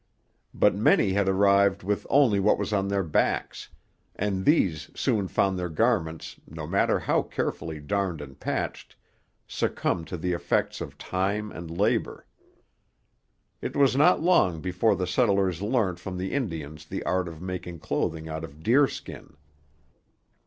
But 0.55 0.73
many 0.73 1.11
had 1.13 1.29
arrived 1.29 1.83
with 1.83 2.07
only 2.09 2.39
what 2.39 2.57
was 2.57 2.73
on 2.73 2.87
their 2.87 3.03
backs; 3.03 3.69
and 4.15 4.45
these 4.45 4.89
soon 4.95 5.27
found 5.27 5.59
their 5.59 5.69
garments, 5.69 6.39
no 6.49 6.65
matter 6.65 6.97
how 6.97 7.21
carefully 7.21 7.79
darned 7.79 8.19
and 8.19 8.39
patched, 8.39 8.95
succumb 9.47 10.03
to 10.05 10.17
the 10.17 10.31
effects 10.33 10.81
of 10.81 10.97
time 10.97 11.51
and 11.51 11.69
labour. 11.69 12.25
It 13.61 13.75
was 13.75 13.95
not 13.95 14.23
long 14.23 14.59
before 14.59 14.95
the 14.95 15.05
settlers 15.05 15.61
learnt 15.61 15.99
from 15.99 16.17
the 16.17 16.31
Indians 16.33 16.87
the 16.87 17.03
art 17.03 17.27
of 17.27 17.39
making 17.39 17.77
clothing 17.81 18.27
out 18.27 18.43
of 18.43 18.63
deer 18.63 18.87
skin. 18.87 19.37